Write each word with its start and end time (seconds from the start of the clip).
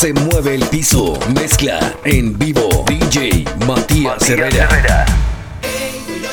Se 0.00 0.14
mueve 0.14 0.54
el 0.54 0.64
piso. 0.68 1.18
Mezcla 1.34 1.94
en 2.04 2.38
vivo. 2.38 2.86
DJ 2.86 3.44
Matías, 3.66 4.30
Herrera. 4.30 4.64
Herrera. 4.64 5.04
Hey, 5.60 6.02
y 6.08 6.22
yo, 6.22 6.30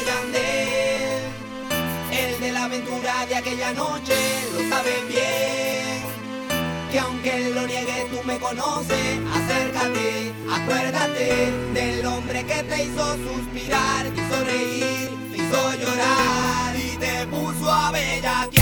el 2.17 2.39
de 2.39 2.51
la 2.53 2.63
aventura 2.63 3.25
de 3.25 3.35
aquella 3.35 3.73
noche, 3.73 4.15
lo 4.53 4.69
sabes 4.69 5.05
bien. 5.09 6.01
Que 6.93 6.99
aunque 6.99 7.49
lo 7.53 7.67
niegue, 7.67 8.07
tú 8.09 8.23
me 8.23 8.39
conoces. 8.39 9.19
Acércate, 9.35 10.31
acuérdate 10.49 11.51
del 11.73 12.05
hombre 12.05 12.45
que 12.45 12.63
te 12.63 12.83
hizo 12.85 13.17
suspirar, 13.17 14.05
te 14.15 14.21
hizo 14.21 14.45
reír, 14.45 15.09
te 15.29 15.37
hizo 15.39 15.73
llorar 15.73 16.73
y 16.73 16.95
te 16.95 17.27
puso 17.27 17.69
a 17.69 17.91
bella. 17.91 18.56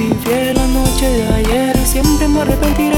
si 0.00 0.14
fiel 0.24 0.54
la 0.54 0.66
noche 0.66 1.06
de 1.08 1.26
ayer. 1.28 1.76
Siempre 1.86 2.28
me 2.28 2.40
arrepentí 2.40 2.89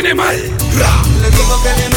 tiene. 0.00 0.14
Le 0.14 1.30
digo 1.30 1.93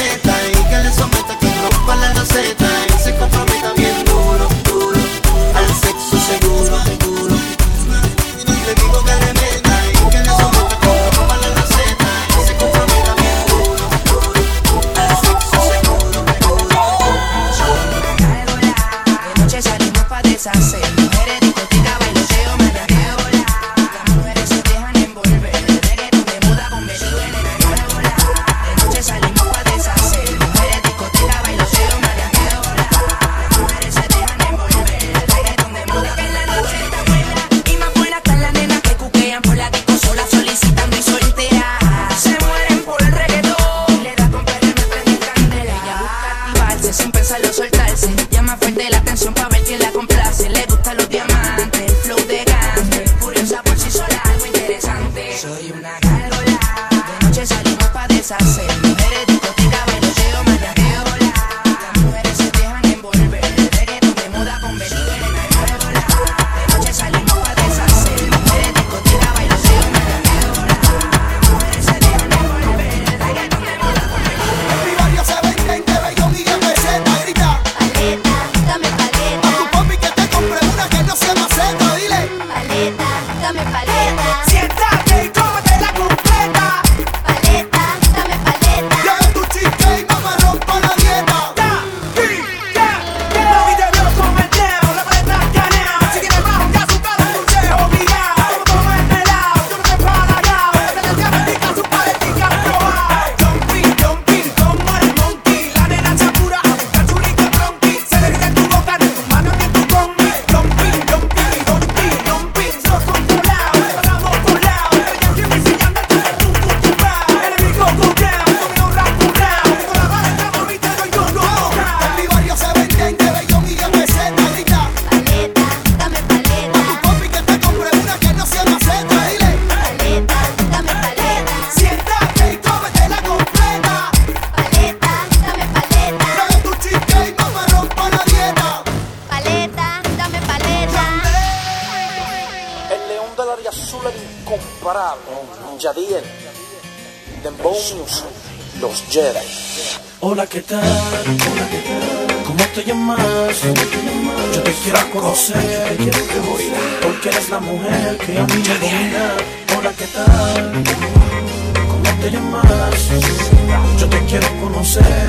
conocer. 164.77 165.27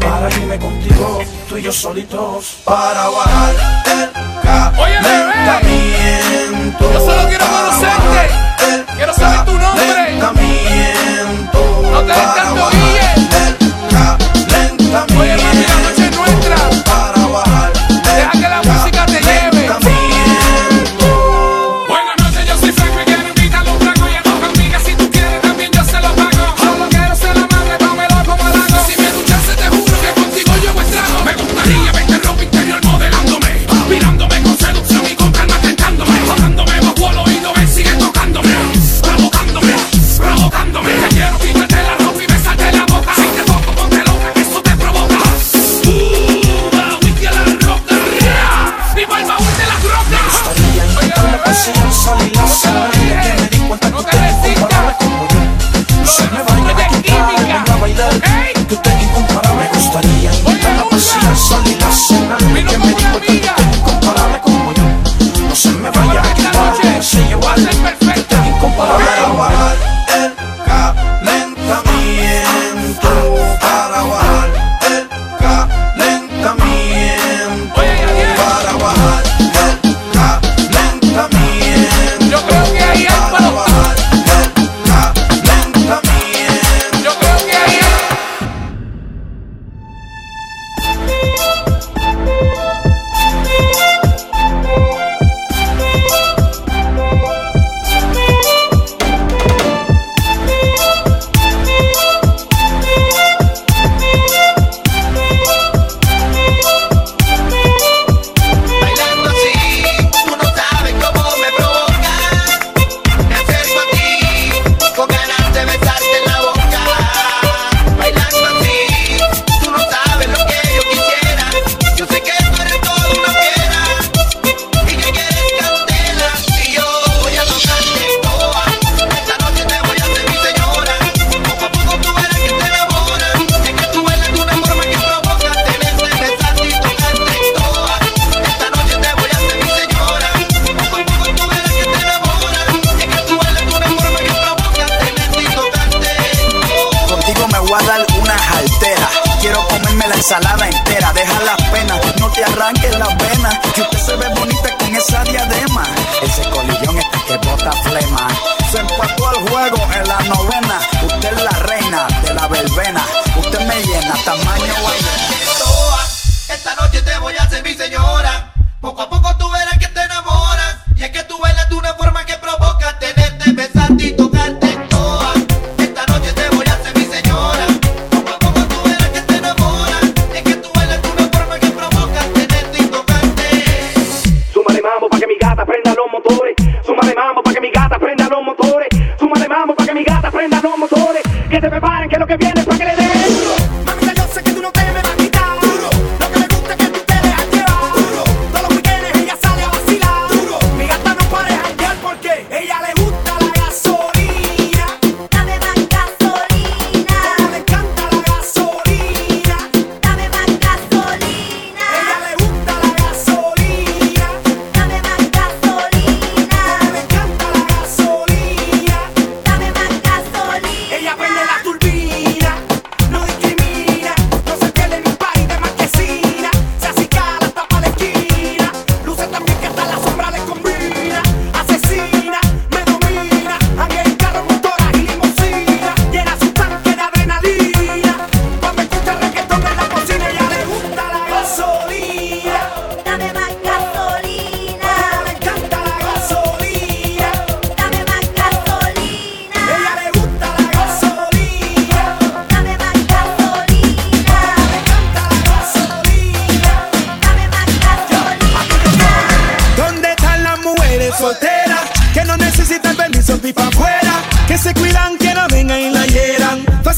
Para 0.00 0.30
irme 0.30 0.58
contigo, 0.58 1.20
tú 1.48 1.56
y 1.56 1.62
yo 1.62 1.72
solitos. 1.72 2.58
Para 2.64 3.08
bajar 3.08 3.54
el 3.86 4.80
Oye, 4.80 4.98
bebé. 5.02 5.30
Yo 6.80 7.00
solo 7.00 7.28
quiero 7.28 7.44
conocerte. 7.46 8.94
Quiero 8.96 9.14
saber 9.14 9.44
tu 9.44 9.59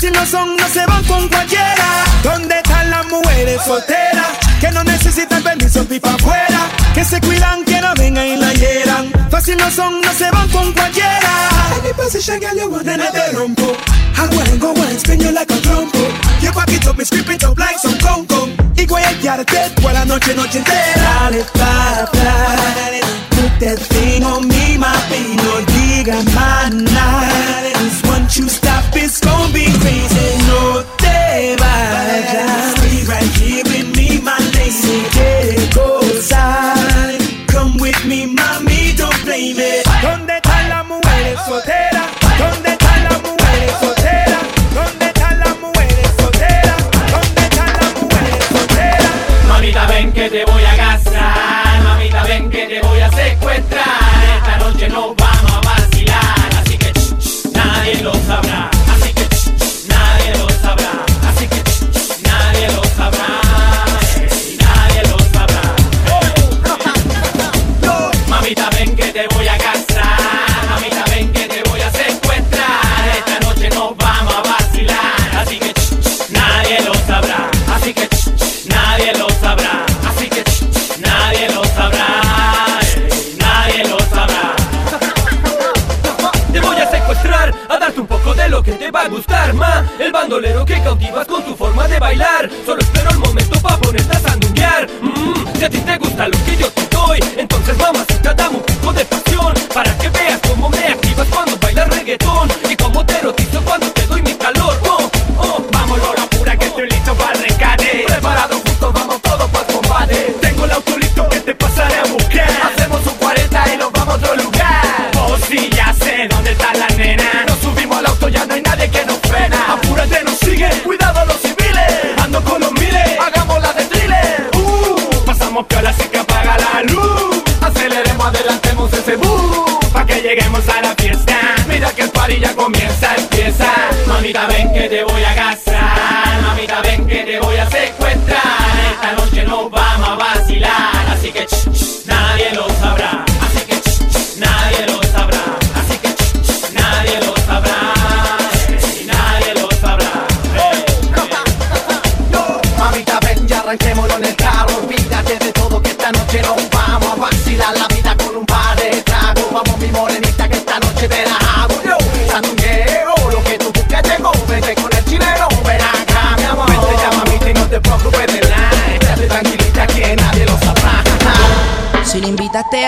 si 0.02 0.10
no 0.10 0.26
son, 0.26 0.56
no 0.56 0.68
se 0.68 0.84
van 0.84 1.04
con 1.04 1.28
cualquiera. 1.28 1.86
¿Dónde 2.24 2.56
están 2.56 2.90
las 2.90 3.06
mujeres 3.06 3.62
solteras? 3.64 4.32
Que 4.60 4.68
no 4.72 4.82
necesitan 4.82 5.40
permiso 5.44 5.86
ni 5.88 6.00
pa' 6.00 6.14
afuera. 6.14 6.60
Que 6.92 7.04
se 7.04 7.20
cuidan, 7.20 7.64
que 7.64 7.80
no 7.80 7.94
vengan 7.94 8.26
y 8.26 8.36
la 8.36 8.52
hieran. 8.52 9.12
Fácil 9.30 9.56
no 9.58 9.70
son, 9.70 10.00
no 10.00 10.12
se 10.12 10.28
van 10.32 10.48
con 10.48 10.72
cualquiera. 10.72 11.32
Any 11.78 11.92
position, 11.92 12.40
girl, 12.40 12.56
you 12.58 12.68
want 12.68 12.84
nena 12.84 13.12
de 13.12 13.30
rompo. 13.30 13.76
I 14.16 14.26
wanna 14.34 14.56
go 14.58 14.70
and 14.74 14.98
spin 14.98 15.20
you 15.20 15.30
like 15.30 15.52
a 15.54 15.58
trompo. 15.60 16.02
You 16.40 16.50
pack 16.50 16.72
it 16.72 16.84
up 16.84 16.98
and 16.98 17.06
scrape 17.06 17.34
it 17.34 17.44
up 17.44 17.56
like 17.56 17.78
some 17.78 17.96
congo. 18.00 18.48
Y 18.74 18.84
guayarte 18.86 19.70
por 19.80 19.92
la 19.92 20.04
noche, 20.04 20.34
noche 20.34 20.58
entera. 20.58 21.30
Dale, 21.30 21.44
para, 21.54 22.06
para. 22.10 22.56
Tú 23.30 23.42
te 23.60 23.76
tengo 23.76 24.40
mi 24.40 24.78
mapi, 24.78 25.36
no 25.36 25.60
digas 25.72 26.24
más 26.34 26.72
nada. 26.72 27.61
Once 28.32 28.40
you 28.40 28.48
stop, 28.48 28.82
it's 28.94 29.20
gonna 29.20 29.52
be 29.52 29.66
crazy. 29.80 30.46
No 30.46 30.82
te 30.96 31.54
vayas. 31.58 32.78
Stay 32.78 33.04
right 33.04 33.30
here 33.36 33.62
with 33.64 33.94
me, 33.94 34.22
my 34.22 34.38
lady. 34.54 35.71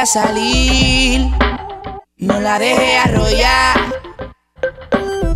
salir. 0.07 1.31
No 2.17 2.41
la 2.41 2.59
deje 2.59 2.97
arrollar. 2.99 3.77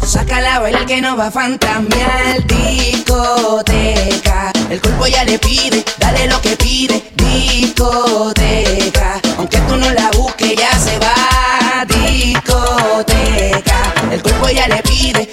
Sácala 0.05 0.57
a 0.57 0.61
bailar 0.61 0.87
que 0.87 1.01
no 1.01 1.17
va 1.17 1.27
a 1.27 1.31
fantamear. 1.31 2.45
Discoteca. 2.47 4.53
El 4.71 4.81
cuerpo 4.81 5.07
ya 5.07 5.25
le 5.25 5.39
pide, 5.39 5.85
dale 5.99 6.27
lo 6.29 6.41
que 6.41 6.57
pide. 6.57 7.03
Discoteca. 7.15 9.21
Aunque 9.39 9.59
tú 9.59 9.77
no 9.77 9.91
la 9.91 10.11
busques, 10.17 10.57
ya 10.57 10.79
se 10.79 10.99
va. 10.99 11.85
Discoteca. 11.87 13.95
El 14.11 14.23
cuerpo 14.23 14.49
ya 14.49 14.67
le 14.69 14.83
pide, 14.83 15.28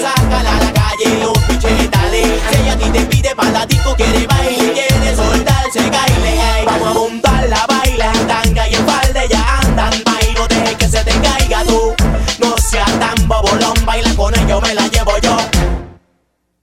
sácala 0.00 0.56
a 0.56 0.60
la 0.64 0.72
calle 0.72 1.18
los 1.20 1.38
piches 1.44 1.90
dale. 1.90 2.22
Si 2.50 2.56
ella 2.60 2.72
a 2.72 2.76
ti 2.76 2.90
te 2.90 3.00
pide 3.06 3.34
para 3.34 3.50
la 3.50 3.66
disco, 3.66 3.94
quiere 3.96 4.26
baile, 4.26 4.72
quiere 4.72 5.16
soltarse, 5.16 5.90
caile. 5.90 6.40
Ay. 6.40 6.64
Vamos 6.64 6.88
a 6.88 6.94
montar 6.94 7.48
la 7.48 7.66
baila 7.66 8.12
en 8.12 8.26
tanga 8.26 8.68
y 8.68 8.74
en 8.74 8.86
falda, 8.86 9.26
ya 9.26 9.58
andan, 9.58 10.02
baile, 10.04 10.76
que 10.76 10.88
se 10.88 11.04
te 11.04 11.12
caiga 11.20 11.64
tú. 11.64 11.94
No 12.38 12.56
seas 12.58 12.90
tan 12.98 13.28
bobolón, 13.28 13.84
baila 13.84 14.14
con 14.14 14.34
ellos, 14.38 14.62
me 14.62 14.74
la 14.74 14.88
llevo 14.88 15.12
yo. 15.22 15.36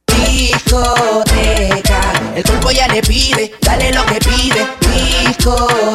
Discoteca, 0.07 2.01
el 2.35 2.43
cuerpo 2.43 2.71
ya 2.71 2.87
le 2.87 3.01
pide, 3.01 3.53
dale 3.61 3.91
lo 3.93 4.05
que 4.05 4.19
pide, 4.19 4.67
discoteca. 4.93 5.92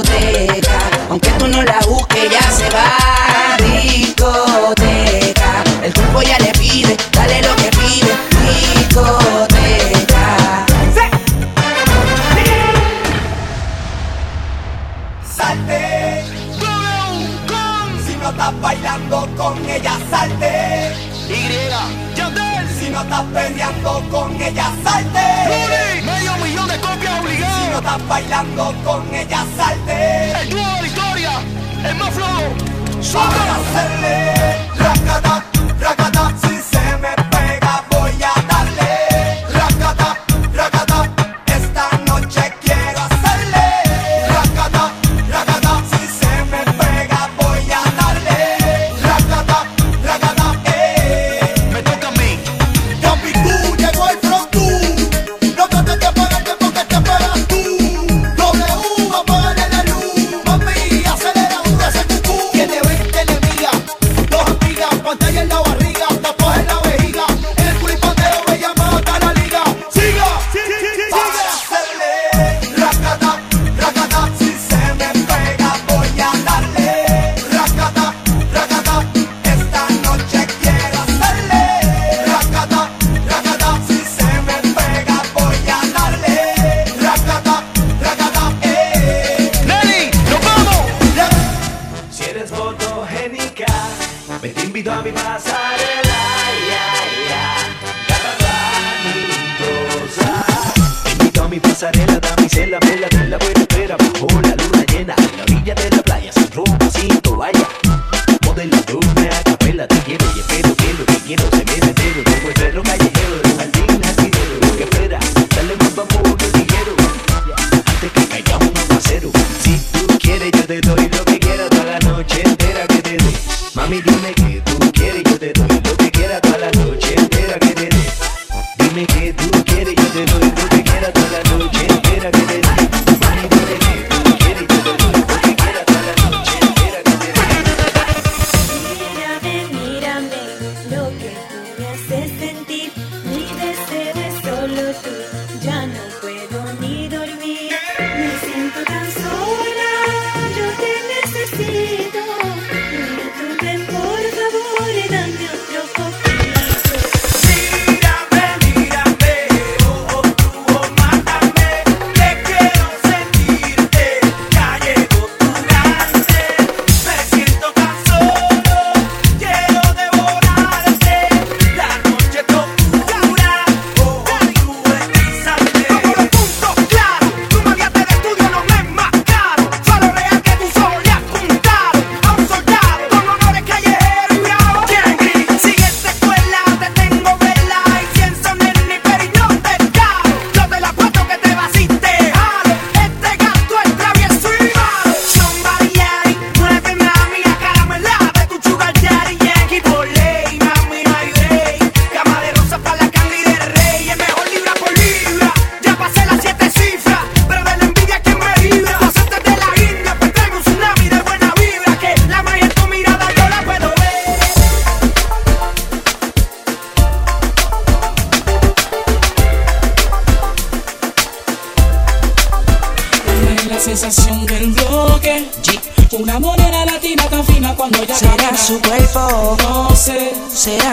quiere, 129.78 129.94
yo 129.94 130.06
te 130.08 130.24
doy, 130.24 130.50
tú 130.50 130.68
te 130.68 130.82
quedas 130.82 131.12
toda 131.12 131.38
la 131.44 132.30
que 132.30 132.38
te 132.38 132.58
doy. 132.58 134.07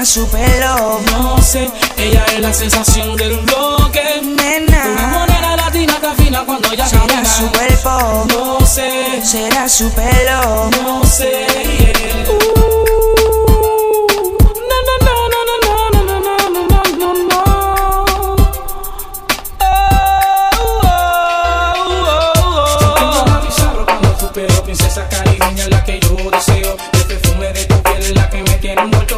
la 0.05 0.11
superó. 0.11 1.01
No 1.11 1.41
sé, 1.41 1.67
ella 1.97 2.23
es 2.33 2.39
la 2.39 2.53
sensación 2.53 3.15
del 3.15 3.37
bloque. 3.39 4.03
Nena, 4.21 4.83
una 4.93 5.07
morena 5.07 5.55
latina 5.55 5.93
está 5.93 6.13
fina 6.13 6.43
cuando 6.45 6.71
ella 6.71 6.85
camina. 6.91 7.25
su 7.25 7.49
cuerpo. 7.49 8.27
No 8.29 8.65
sé, 8.67 9.19
será 9.23 9.67
su 9.67 9.89
pelo. 9.93 10.74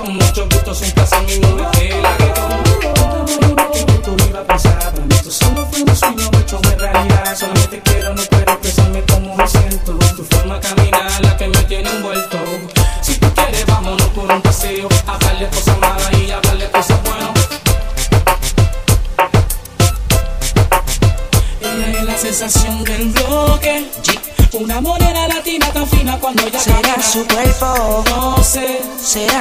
mucho 0.06 0.46
gusto, 0.46 0.72
es 0.72 0.82
un 0.82 0.92
placer 0.92 1.24
mi 1.24 2.67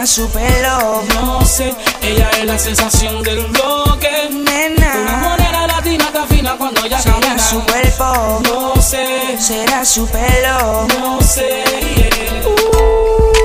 su 0.07 0.29
pelo. 0.31 1.03
No 1.15 1.45
sé, 1.45 1.75
ella 2.03 2.31
es 2.39 2.45
la 2.45 2.59
sensación 2.59 3.23
del 3.23 3.45
bloque. 3.47 4.29
Nena, 4.31 4.93
una 5.03 5.17
morena 5.19 5.67
latina 5.67 6.05
está 6.07 6.25
fina 6.27 6.57
cuando 6.57 6.85
ella 6.85 6.99
Será 7.01 7.15
camina. 7.21 7.39
su 7.39 7.61
cuerpo. 7.65 8.41
No 8.45 8.81
sé, 8.81 9.37
será 9.41 9.85
su 9.85 10.07
pelo. 10.09 10.87
No 10.99 11.21
sé. 11.21 11.65
Yeah. 11.97 12.47
Uh. 12.47 13.36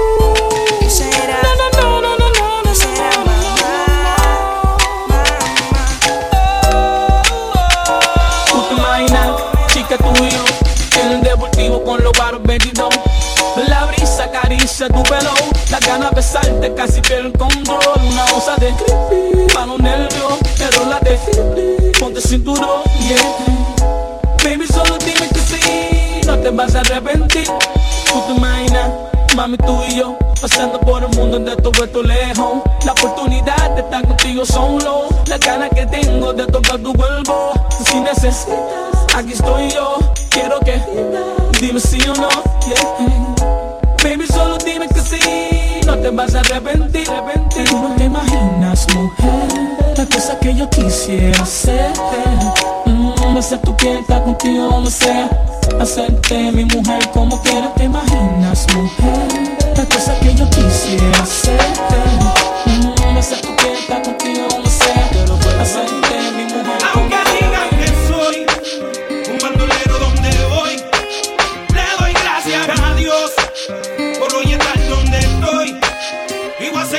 de 16.61 16.73
casi 16.75 17.01
que 17.01 17.15
el 17.15 17.33
control 17.33 17.81
Una 18.07 18.23
osa 18.35 18.55
de 18.57 18.73
creepy, 18.75 19.53
mano 19.53 19.77
nervio, 19.77 20.37
pero 20.57 20.85
la 20.85 20.99
de. 20.99 21.19
Ponte 21.99 22.21
cinturón, 22.21 22.83
yeah 22.99 23.17
Baby, 24.43 24.65
solo 24.67 24.97
dime 24.99 25.27
que 25.27 25.39
sí, 25.39 26.21
no 26.25 26.37
te 26.39 26.49
vas 26.51 26.75
a 26.75 26.79
arrepentir. 26.79 27.45
Tú 27.45 28.21
te 28.27 28.33
imaginas, 28.33 28.89
mami, 29.35 29.57
tú 29.57 29.79
y 29.87 29.95
yo 29.97 30.17
Pasando 30.41 30.79
por 30.79 31.03
el 31.03 31.09
mundo 31.09 31.37
de 31.39 31.55
todo 31.57 31.83
esto 31.83 32.01
lejos. 32.01 32.63
La 32.85 32.93
oportunidad 32.93 33.75
de 33.75 33.81
estar 33.81 34.07
contigo 34.07 34.43
solo. 34.45 35.05
La 35.27 35.37
gana 35.37 35.69
que 35.69 35.85
tengo 35.85 36.33
de 36.33 36.47
tocar 36.47 36.79
tu 36.79 36.93
cuerpo. 36.93 37.51
Si 37.85 37.99
necesitas, 37.99 38.57
aquí 39.15 39.33
estoy 39.33 39.69
yo 39.69 39.97
Quiero 40.31 40.59
que, 40.61 40.81
dime 41.59 41.79
sí 41.79 41.99
o 42.07 42.13
no, 42.15 42.29
Baby, 44.03 44.25
solo 44.25 44.57
dime 44.57 44.87
que 44.87 44.99
sí, 44.99 45.19
no 45.85 45.95
te 45.99 46.09
vas 46.09 46.33
a 46.33 46.39
arrepentir. 46.39 47.07
Tú 47.69 47.77
no 47.77 47.93
te 47.95 48.05
imaginas, 48.05 48.87
mujer, 48.95 49.95
la 49.95 50.05
cosa 50.05 50.39
que 50.39 50.55
yo 50.55 50.67
quisiera 50.69 51.43
hacer. 51.43 51.91
Mm, 52.87 53.33
no 53.33 53.41
sé, 53.43 53.57
tú 53.59 53.77
quieres 53.77 54.01
estar 54.01 54.23
contigo, 54.23 54.81
no 54.83 54.89
sé, 54.89 55.27
hacerte 55.79 56.51
mi 56.51 56.65
mujer 56.65 57.09
como 57.13 57.39
quieras. 57.43 57.75
Te 57.75 57.83
imaginas, 57.83 58.65
mujer, 58.73 59.77
la 59.77 59.85
cosa 59.85 60.19
que 60.19 60.33
yo 60.33 60.49
quisiera 60.49 61.21
hacer. 61.21 61.59
Mm, 62.65 63.13
no 63.13 63.21
sé, 63.21 63.35
tú 63.35 63.55
quieres 63.55 63.81
estar 63.81 64.01
contigo. 64.01 64.20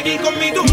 seguir 0.03 0.21
conmigo. 0.21 0.72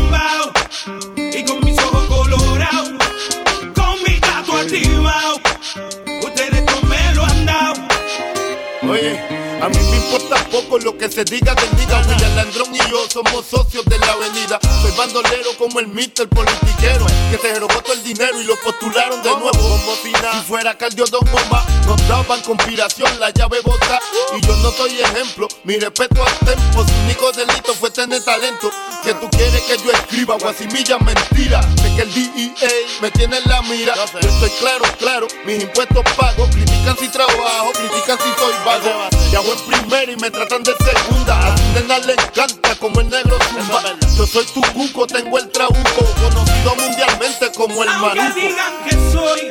A 9.61 9.67
mí 9.67 9.77
me 9.91 9.97
importa 9.97 10.37
poco 10.49 10.79
lo 10.79 10.97
que 10.97 11.09
se 11.09 11.25
diga 11.25 11.53
del 11.53 11.75
diga. 11.75 12.01
William 12.07 12.35
Landrón 12.35 12.73
y 12.73 12.77
yo 12.89 13.09
somos 13.09 13.45
socios 13.45 13.83
de 13.85 13.99
la 13.99 14.13
avenida. 14.13 14.57
Soy 14.81 14.91
bandolero 14.97 15.49
como 15.57 15.81
el 15.81 15.87
mister 15.87 16.29
politiquero. 16.29 17.05
Que 17.29 17.37
se 17.37 17.59
robó 17.59 17.81
todo 17.81 17.93
el 17.93 18.03
dinero 18.03 18.39
y 18.39 18.45
lo 18.45 18.55
postularon 18.61 19.21
de 19.21 19.29
nuevo. 19.31 19.51
Como 19.51 19.95
si 20.01 20.11
fuera 20.11 20.31
fuera 20.43 20.77
Cardiodón 20.77 21.27
Bomba. 21.31 21.65
Nos 21.85 22.07
daban 22.07 22.41
conspiración, 22.41 23.19
la 23.19 23.31
llave 23.31 23.59
bota. 23.61 23.99
Y 24.37 24.45
yo 24.45 24.55
no 24.57 24.71
soy 24.71 25.01
ejemplo. 25.01 25.47
Mi 25.65 25.77
respeto 25.77 26.23
al 26.23 26.39
tempo. 26.39 26.85
Su 26.85 26.93
único 27.03 27.31
delito 27.33 27.73
fue 27.73 27.91
tener 27.91 28.23
talento. 28.23 28.71
Que 29.03 29.13
tú 29.15 29.29
quieres 29.29 29.61
que 29.63 29.77
yo 29.77 29.91
escriba 29.91 30.37
guasimillas 30.37 31.01
mentiras. 31.01 31.65
De 31.75 31.95
que 31.95 32.01
el 32.03 32.13
DEA 32.13 32.69
me 33.01 33.11
tiene 33.11 33.37
en 33.37 33.43
la 33.49 33.61
mira. 33.63 33.93
Yo 33.95 34.29
estoy 34.29 34.51
claro, 34.59 34.85
claro. 34.97 35.27
Mis 35.45 35.63
impuestos 35.63 36.03
pago. 36.15 36.47
Critican 36.49 36.97
si 36.97 37.09
trabajo, 37.09 37.73
critican 37.73 38.17
si 38.17 38.39
soy 38.39 38.53
vago. 38.65 39.09
Llego 39.49 39.61
en 39.61 39.81
primera 39.81 40.11
y 40.11 40.15
me 40.17 40.29
tratan 40.29 40.63
de 40.63 40.73
segunda. 40.75 41.47
A 41.47 41.55
mi 41.55 41.81
nena 41.81 41.99
le 41.99 42.13
encanta 42.13 42.75
como 42.79 42.99
el 42.99 43.09
negro 43.09 43.37
zumba. 43.49 43.81
Yo 44.15 44.27
soy 44.27 44.45
tu 44.45 44.61
cuco, 44.73 45.07
tengo 45.07 45.37
el 45.39 45.49
trabuco, 45.49 46.05
conocido 46.21 46.75
mundialmente 46.75 47.51
como 47.55 47.83
el 47.83 47.89
manuco. 47.89 48.21
Aunque 48.21 48.41
digan 48.41 48.73
que 48.83 48.91
soy 49.11 49.49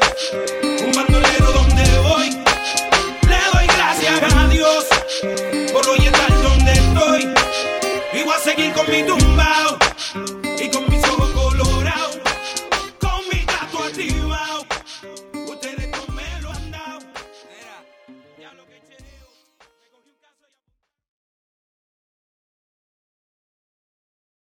un 0.87 0.93
bandolero 0.93 1.53
donde 1.53 1.99
voy, 2.01 2.31
le 3.29 3.39
doy 3.53 3.67
gracias 3.67 4.35
a 4.35 4.49
Dios 4.49 4.85
por 5.73 5.89
hoy 5.89 6.07
estar 6.07 6.43
donde 6.43 6.73
estoy. 6.73 7.35
Y 8.13 8.29
a 8.29 8.39
seguir 8.39 8.73
con 8.75 8.91
mi 8.91 9.03
tumbao. 9.03 9.78